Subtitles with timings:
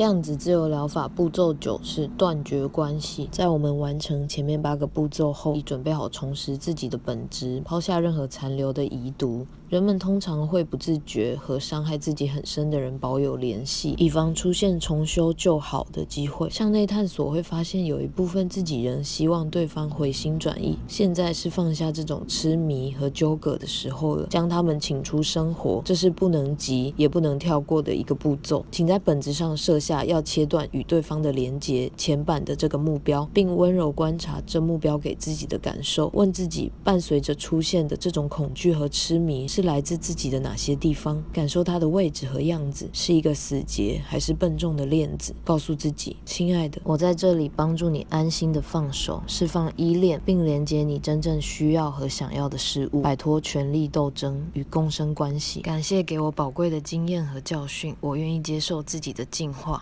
[0.00, 3.28] 量子自由疗法步骤九是断绝关系。
[3.30, 9.46] 在我们完成前面八个步骤后，已准备好重拾自己的本质，抛下任何残留的遗毒。
[9.68, 16.48] 人们通常会不自觉和伤害自己很深的人保有联系，以防出现重修旧好的机会。
[16.50, 20.76] 向内探索会发现，有一部分自己人希望对方回心转意。
[20.88, 28.64] 现在是放下这种痴迷和纠葛的时候了，将他们请出生活，这是不能急也不能跳过的一个步骤。
[28.72, 36.08] 请在本质上设下要切断与对方的连接、前板的这个目标，并温柔观察这目标给自己的感受。
[36.14, 39.48] 问自己，伴随着出现的这种恐惧和痴迷。
[39.48, 41.20] 是来自自己的哪些地方？
[41.32, 45.34] 感受它的位置和样子，是一个死结还是笨重的链子？
[45.42, 55.62] 告诉自己，亲爱的，我在这里帮助你安心的放手，释放依恋，并连接你真正需要和想要的事物，摆脱权力斗争与共生关系。
[55.62, 59.79] 感谢给我宝贵的经验和教训，我愿意接受自己的进化。